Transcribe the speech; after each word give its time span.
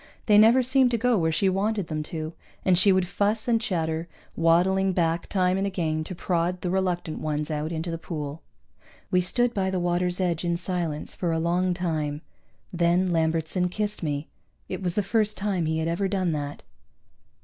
They 0.25 0.39
never 0.39 0.63
seemed 0.63 0.89
to 0.89 0.97
go 0.97 1.15
where 1.15 1.31
she 1.31 1.47
wanted 1.47 1.85
them 1.85 2.01
to, 2.09 2.33
and 2.65 2.75
she 2.75 2.91
would 2.91 3.07
fuss 3.07 3.47
and 3.47 3.61
chatter, 3.61 4.07
waddling 4.35 4.93
back 4.93 5.27
time 5.27 5.59
and 5.59 5.67
again 5.67 6.03
to 6.05 6.15
prod 6.15 6.61
the 6.61 6.71
reluctant 6.71 7.19
ones 7.19 7.51
out 7.51 7.71
into 7.71 7.91
the 7.91 7.99
pool. 7.99 8.41
We 9.11 9.21
stood 9.21 9.53
by 9.53 9.69
the 9.69 9.79
water's 9.79 10.19
edge 10.19 10.43
in 10.43 10.57
silence 10.57 11.13
for 11.13 11.31
a 11.31 11.37
long 11.37 11.75
time. 11.75 12.23
Then 12.73 13.11
Lambertson 13.11 13.69
kissed 13.69 14.01
me. 14.01 14.27
It 14.67 14.81
was 14.81 14.95
the 14.95 15.03
first 15.03 15.37
time 15.37 15.67
he 15.67 15.77
had 15.77 15.87
ever 15.87 16.07
done 16.07 16.31
that. 16.31 16.63